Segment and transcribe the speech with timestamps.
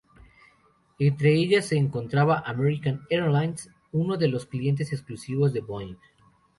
[0.97, 5.95] Entre ellas, se encontraba American Airlines, uno de los clientes exclusivos de Boeing.